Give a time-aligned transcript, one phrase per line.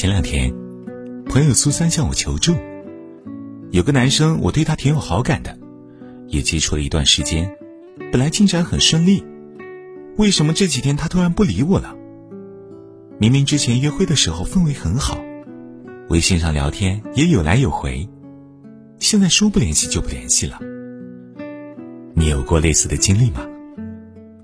[0.00, 0.50] 前两天，
[1.26, 2.54] 朋友苏三向我求助，
[3.70, 5.58] 有个男生我对他挺有好感的，
[6.26, 7.54] 也接触了一段时间，
[8.10, 9.22] 本来进展很顺利，
[10.16, 11.94] 为什么这几天他突然不理我了？
[13.18, 15.18] 明明之前约会的时候氛围很好，
[16.08, 18.08] 微信上聊天也有来有回，
[19.00, 20.58] 现在说不联系就不联系了。
[22.14, 23.46] 你有过类似的经历吗？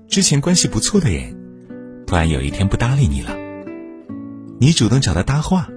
[0.07, 1.35] 之前关系不错的人，
[2.05, 3.46] 突然有一天不搭理你了。
[4.59, 5.69] 你主动找他搭话，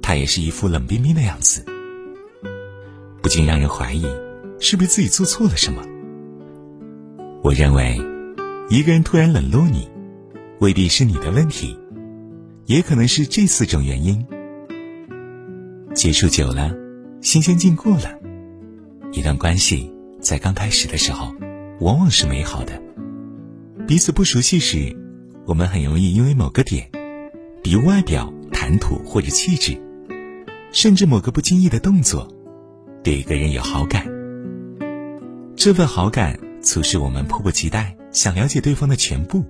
[0.00, 1.64] 他也是一副冷冰冰的样子，
[3.20, 4.06] 不禁让人怀疑，
[4.60, 5.82] 是不是自己做错了什么？
[7.42, 8.00] 我认为，
[8.70, 9.90] 一个人突然冷落你，
[10.60, 11.76] 未必是你的问题，
[12.66, 14.24] 也可能是这四种原因。
[15.92, 16.72] 接触久了，
[17.22, 18.20] 新鲜劲过了，
[19.10, 21.34] 一段关系在刚开始的时候，
[21.80, 22.80] 往往是美好的。
[23.88, 24.96] 彼此不熟悉时，
[25.44, 26.88] 我们很容易因为某个点。
[27.62, 29.80] 比如外表、谈吐或者气质，
[30.72, 32.28] 甚至某个不经意的动作，
[33.04, 34.04] 对一个人有好感。
[35.54, 39.44] 这份好感促使我们迫不及待想了解对方的全部，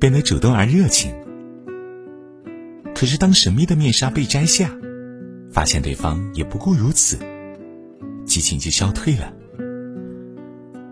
[0.00, 1.14] 变得主动而热情。
[2.94, 4.70] 可是当神秘的面纱被摘下，
[5.52, 7.18] 发现对方也不过如此，
[8.24, 9.30] 激情就消退了。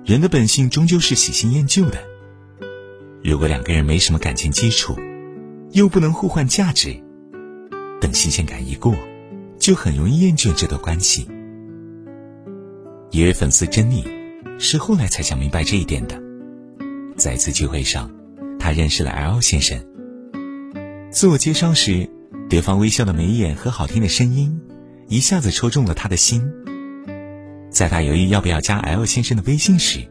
[0.04, 1.96] 人的本性终究是喜新厌旧的。
[3.22, 4.94] 如果两个人没什么感情基础，
[5.74, 7.02] 又不能互换价值，
[8.00, 8.94] 等新鲜感一过，
[9.58, 11.28] 就很容易厌倦这段关系。
[13.10, 14.04] 一位粉丝珍妮，
[14.56, 16.16] 是后来才想明白这一点的。
[17.16, 18.08] 在一次聚会上，
[18.56, 19.84] 她认识了 L 先生。
[21.10, 22.08] 自我介绍时，
[22.48, 24.60] 对方微笑的眉眼和好听的声音，
[25.08, 26.48] 一下子戳中了他的心。
[27.68, 30.08] 在他犹豫要不要加 L 先生的微信时，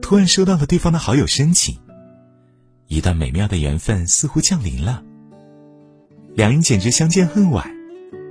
[0.00, 1.76] 突然收到了对方的好友申请。
[2.88, 5.04] 一段美妙的缘分似乎降临了，
[6.34, 7.70] 两人简直相见恨晚，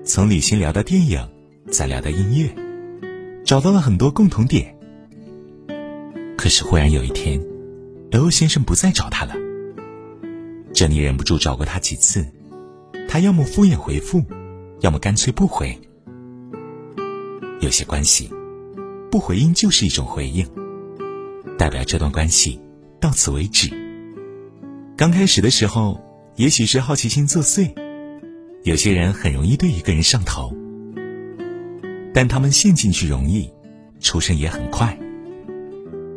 [0.03, 1.29] 从旅行聊到电影，
[1.69, 2.49] 再聊到音乐，
[3.45, 4.75] 找到了很多共同点。
[6.35, 7.39] 可是忽然有一天
[8.09, 9.35] 刘先生不再找他了。
[10.73, 12.25] 珍妮忍不住找过他几次，
[13.07, 14.25] 他要么敷衍回复，
[14.79, 15.79] 要么干脆不回。
[17.61, 18.27] 有些关系，
[19.11, 20.47] 不回应就是一种回应，
[21.59, 22.59] 代表这段关系
[22.99, 23.85] 到此为止。
[24.97, 26.01] 刚开始的时候，
[26.37, 27.71] 也许是好奇心作祟，
[28.63, 30.51] 有些人很容易对一个人上头，
[32.15, 33.47] 但他们陷进去容易，
[33.99, 34.97] 出身也很快。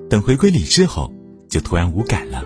[0.09, 1.13] 等回归理智后，
[1.51, 2.43] 就突然无感了，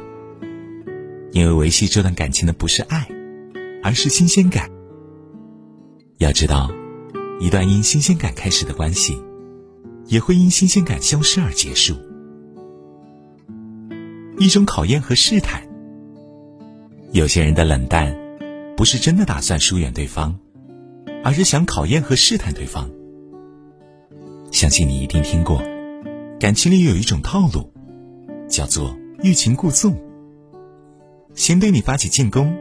[1.30, 3.06] 因为维系这段感情的不是爱，
[3.80, 4.68] 而是新鲜感。
[6.18, 6.68] 要知道，
[7.38, 9.16] 一段因新鲜感开始的关系，
[10.06, 11.94] 也会因新鲜感消失而结束。
[14.36, 15.62] 一种考验和试探。
[17.14, 18.12] 有些人的冷淡，
[18.76, 20.36] 不是真的打算疏远对方，
[21.22, 22.90] 而是想考验和试探对方。
[24.50, 25.62] 相信你一定听过，
[26.40, 27.72] 感情里有一种套路，
[28.48, 29.96] 叫做欲擒故纵。
[31.36, 32.52] 先对你发起进攻，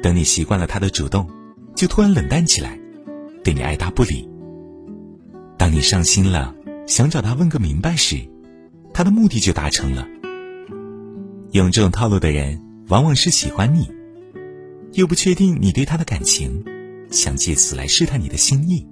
[0.00, 1.28] 等你习惯了他的主动，
[1.74, 2.78] 就突然冷淡起来，
[3.42, 4.30] 对你爱答不理。
[5.58, 6.54] 当你上心了，
[6.86, 8.20] 想找他问个明白时，
[8.94, 10.06] 他的目的就达成了。
[11.50, 12.71] 用这种套路的人。
[12.92, 13.90] 往往是喜欢你，
[14.92, 16.62] 又不确定你对他的感情，
[17.10, 18.86] 想借此来试探你的心意；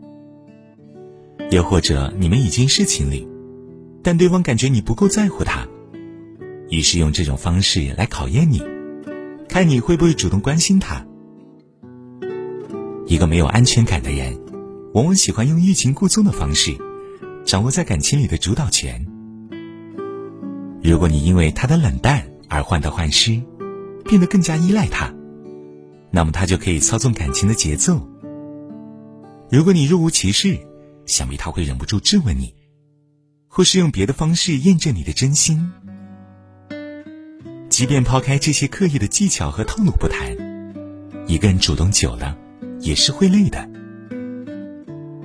[1.51, 3.29] 又或者你们已经是情侣，
[4.03, 5.69] 但对方感觉你不够在乎他，
[6.71, 8.63] 于是用这种方式来考验你，
[9.51, 11.07] 看你会不会主动关心他。
[13.05, 14.35] 一个没有安全感的人，
[14.95, 16.75] 往往喜欢用欲擒故纵的方式，
[17.45, 19.07] 掌握在感情里的主导权。
[20.83, 23.39] 如果你因为他的冷淡而患得患失，
[24.05, 25.15] 变得更加依赖他，
[26.11, 28.09] 那么他就可以操纵感情的节奏。
[29.51, 30.59] 如果你若无其事，
[31.07, 32.55] 想必他会忍不住质问你，
[33.49, 35.73] 或是用别的方式验证你的真心。
[37.69, 40.37] 即便抛开这些刻意的技巧和套路不谈，
[41.27, 42.37] 一个人主动久了
[42.81, 43.69] 也是会累的。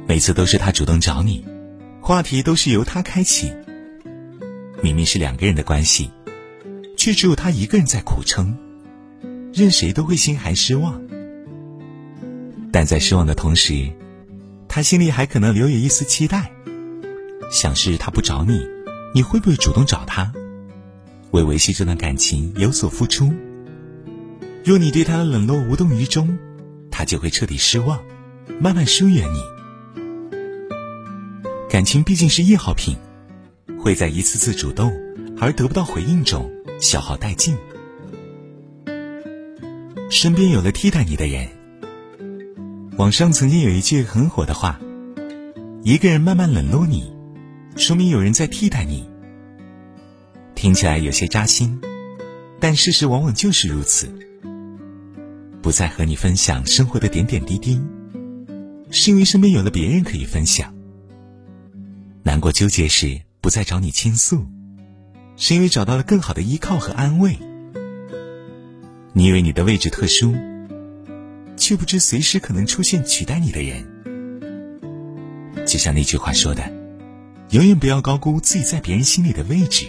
[0.07, 1.45] 每次都是他主动找你，
[2.01, 3.51] 话题都是由他开启。
[4.81, 6.11] 明明是两个人的关系，
[6.97, 8.55] 却只有他一个人在苦撑。
[9.55, 11.01] 任谁都会心寒失望，
[12.73, 13.89] 但在失望的同时，
[14.67, 16.51] 他心里还可能留有一丝期待，
[17.49, 18.67] 想是他不找你，
[19.13, 20.29] 你会不会主动找他，
[21.31, 23.33] 为维系这段感情有所付出？
[24.65, 26.37] 若你对他的冷落无动于衷，
[26.91, 28.03] 他就会彻底失望，
[28.59, 29.39] 慢慢疏远你。
[31.69, 32.97] 感情毕竟是易耗品，
[33.79, 34.91] 会在一次次主动
[35.39, 37.55] 而得不到回应中消耗殆尽。
[40.17, 41.45] 身边有了替代你的人，
[42.97, 44.79] 网上曾经有一句很火的话
[45.83, 47.11] ：“一个人慢慢冷落你，
[47.75, 49.09] 说明有人在替代你。”
[50.55, 51.81] 听起来有些扎心，
[52.61, 54.07] 但事实往往就是如此。
[55.61, 57.77] 不再和你分享生活的点点滴滴，
[58.91, 60.69] 是因为身边有了别人可以分享；
[62.23, 64.45] 难过纠结时不再找你倾诉，
[65.35, 67.37] 是因为找到了更好的依靠和安慰。
[69.17, 70.35] 你以为你的位置特殊，
[71.55, 73.81] 却不知随时可能出现取代你的人。
[75.65, 76.61] 就像那句话说的
[77.51, 79.85] ：“永远不要高估自己在别人心里的位置。”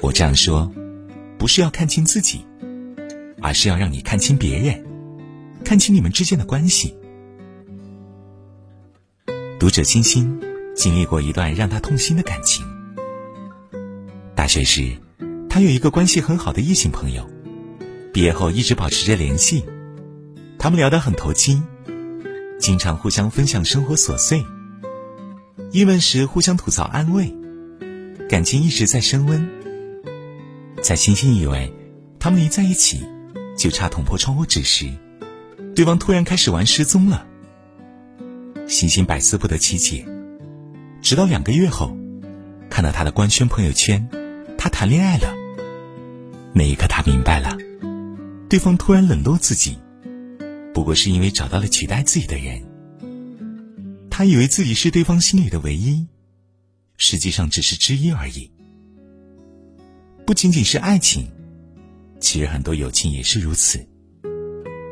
[0.00, 0.72] 我这样说，
[1.36, 2.46] 不是要看清自己，
[3.42, 4.84] 而是要让你看清别人，
[5.64, 6.96] 看清你们之间的关系。
[9.58, 10.40] 读者欣欣
[10.76, 12.64] 经历过一段让他痛心的感情。
[14.36, 14.96] 大学时，
[15.54, 17.30] 他有一个关系很好的异性朋友，
[18.12, 19.64] 毕业后一直保持着联系。
[20.58, 21.62] 他们聊得很投机，
[22.58, 24.44] 经常互相分享生活琐碎，
[25.70, 27.32] 郁闷时互相吐槽安慰，
[28.28, 29.48] 感情一直在升温。
[30.82, 31.72] 在欣欣以为
[32.18, 33.06] 他们一在一起
[33.56, 34.90] 就差捅破窗户纸时，
[35.76, 37.24] 对方突然开始玩失踪了。
[38.66, 40.04] 欣欣百思不得其解，
[41.00, 41.96] 直到两个月后，
[42.68, 44.04] 看到他的官宣朋友圈，
[44.58, 45.43] 他谈恋爱了。
[46.56, 47.58] 那一刻，他明白了，
[48.48, 49.76] 对方突然冷落自己，
[50.72, 52.62] 不过是因为找到了取代自己的人。
[54.08, 56.06] 他以为自己是对方心里的唯一，
[56.96, 58.48] 实际上只是之一而已。
[60.24, 61.26] 不仅仅是爱情，
[62.20, 63.84] 其实很多友情也是如此。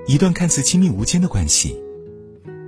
[0.08, 1.76] 一段看似亲密无间的关系，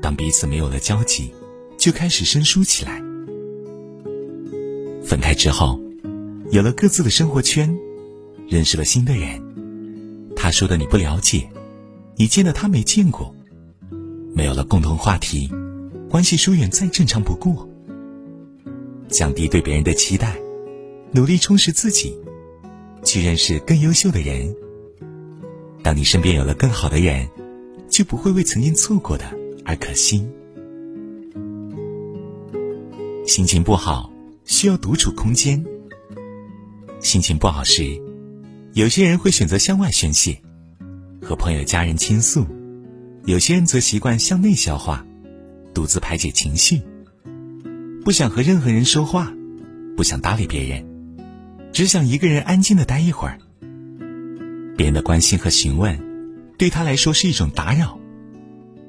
[0.01, 1.35] 当彼此没有了交集，
[1.77, 3.03] 就开始生疏起来。
[5.05, 5.81] 分开之后，
[6.53, 7.77] 有了各自的生活圈，
[8.49, 9.43] 认识了新的人。
[10.37, 11.49] 他说的你不了解，
[12.17, 13.35] 你见的他没见过，
[14.35, 15.51] 没有了共同话题，
[16.09, 17.69] 关系疏远再正常不过。
[19.09, 20.37] 降低对别人的期待，
[21.13, 22.17] 努力充实自己。
[23.05, 24.57] 去认识更优秀的人。
[25.83, 27.29] 当你身边有了更好的人，
[27.87, 29.27] 就不会为曾经错过的
[29.63, 30.27] 而可惜。
[33.27, 34.11] 心情不好
[34.47, 35.63] 需要独处空间。
[36.99, 38.01] 心情不好时，
[38.75, 40.37] 有些人会选择向外宣泄，
[41.23, 42.45] 和朋友、家人倾诉；
[43.25, 45.07] 有些人则习惯向内消化，
[45.73, 46.83] 独自排解情绪。
[48.05, 49.33] 不想和任何人说话，
[49.97, 50.85] 不想搭理别人。
[51.73, 53.39] 只想一个人安静的待一会儿。
[54.77, 55.97] 别人的关心和询问，
[56.59, 57.97] 对他来说是一种打扰。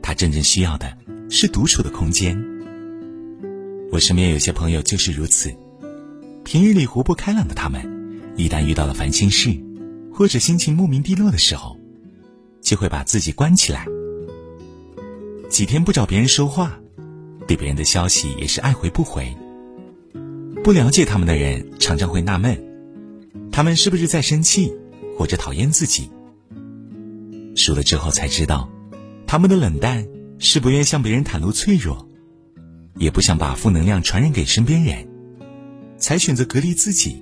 [0.01, 0.97] 他真正需要的
[1.29, 2.35] 是独处的空间。
[3.91, 5.55] 我身边有些朋友就是如此，
[6.43, 7.87] 平日里活泼开朗的他们，
[8.35, 9.55] 一旦遇到了烦心事，
[10.15, 11.77] 或者心情莫名低落的时候，
[12.61, 13.85] 就会把自己关起来，
[15.49, 16.79] 几天不找别人说话，
[17.45, 19.35] 对别人的消息也是爱回不回。
[20.63, 22.57] 不了解他们的人常常会纳闷。
[23.51, 24.73] 他们是不是在生气，
[25.17, 26.09] 或者讨厌自己？
[27.53, 28.69] 输了之后才知道，
[29.27, 30.07] 他们的冷淡
[30.39, 32.07] 是不愿向别人袒露脆弱，
[32.95, 35.09] 也不想把负能量传染给身边人，
[35.97, 37.21] 才选择隔离自己，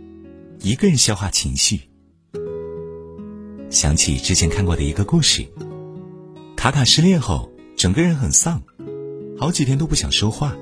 [0.62, 1.81] 一个人消化情绪。
[3.74, 5.44] 想起之前看过的一个故事，
[6.56, 8.62] 卡卡失恋后，整个人很丧，
[9.36, 10.56] 好几天都不想说话。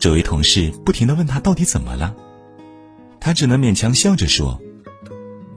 [0.00, 2.16] 周围同事不停的问他到底怎么了。
[3.20, 4.60] 他只能勉强笑着说：“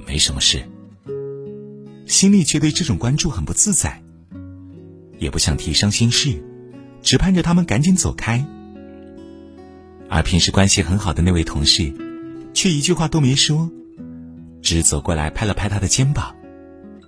[0.05, 0.63] 没什么事。”
[2.05, 3.99] 心里却对这种关注很不自在，
[5.17, 6.39] 也不想提伤心事，
[7.01, 8.45] 只盼着他们赶紧走开。
[10.07, 11.91] 而平时关系很好的那位同事，
[12.53, 13.71] 却一句话都没说，
[14.61, 16.35] 只走过来拍了拍他的肩膀，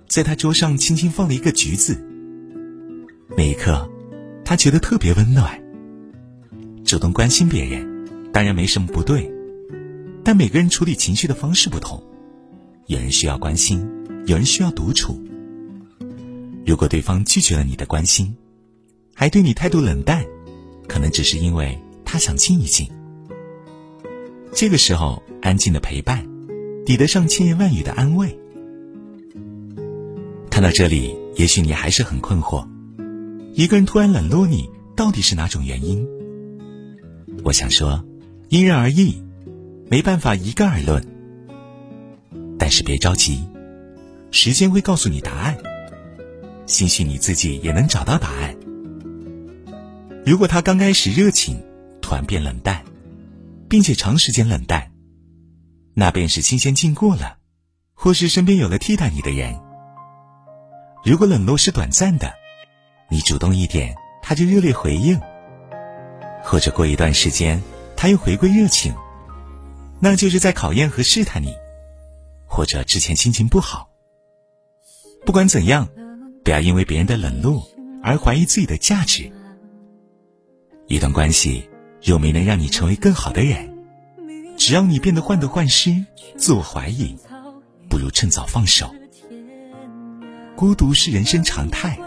[0.08, 2.04] 在他桌上轻轻放了一个橘子。
[3.36, 3.88] 那一刻，
[4.44, 5.60] 他觉得特别温暖。
[6.84, 9.32] 主动关心别人，当然没什么不对。
[10.22, 12.02] 但每个人处理情绪的方式不同，
[12.86, 13.86] 有人需要关心，
[14.26, 15.22] 有人需要独处。
[16.66, 18.34] 如果对方拒绝了你的关心，
[19.14, 20.24] 还对你态度冷淡，
[20.88, 22.88] 可能只是因为他想静一静。
[24.52, 26.24] 这个时候，安静的陪伴，
[26.84, 28.38] 抵得上千言万语的安慰。
[30.50, 32.66] 看到这里，也许你还是很困惑：
[33.52, 36.06] 一个人突然冷落你，到底是哪种原因？
[37.42, 38.04] 我想说，
[38.48, 39.22] 因人而异。
[39.90, 41.04] 没办法一概而论，
[42.58, 43.44] 但是别着急，
[44.30, 45.56] 时间会告诉你答案。
[46.66, 48.56] 兴许你自己也能找到答案。
[50.24, 51.62] 如果他刚开始热情，
[52.00, 52.82] 突然变冷淡，
[53.68, 54.90] 并且长时间冷淡，
[55.94, 57.38] 那便是新鲜劲过了，
[57.94, 59.58] 或是身边有了替代你的人。
[61.04, 62.32] 如果冷落是短暂的，
[63.08, 65.18] 你主动一点，他就热烈回应；
[66.42, 67.62] 或者过一段时间，
[67.96, 68.94] 他又回归热情，
[70.00, 71.54] 那就是在考验和试探你。
[72.46, 73.88] 或者之前心情不好。
[75.26, 75.88] 不管怎样，
[76.44, 77.68] 不要因为别人的冷落
[78.02, 79.30] 而怀疑自己的价值。
[80.86, 81.68] 一段关系
[82.02, 83.73] 若没能让你成为更好的人，
[84.66, 86.06] 只要你变得患得患失、
[86.38, 87.14] 自我怀疑，
[87.90, 88.94] 不如趁早放手。
[90.56, 91.98] 孤独是人生常态，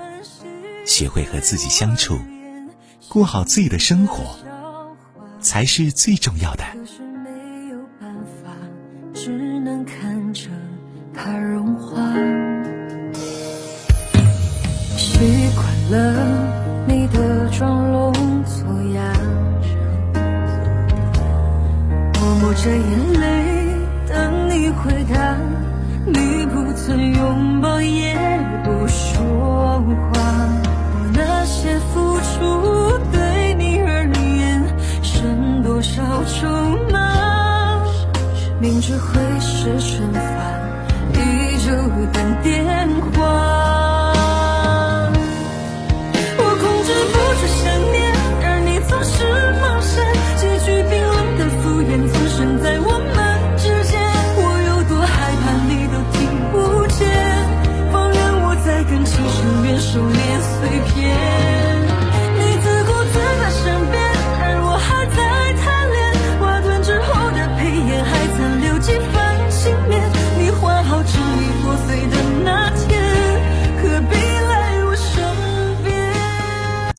[0.83, 2.19] 学会和自己相处，
[3.09, 4.39] 过好自己的生活，
[5.39, 6.63] 才是最重要的。
[38.79, 40.21] 只会是春烦，
[41.13, 41.17] 依
[41.65, 41.71] 旧
[42.13, 43.16] 等电话。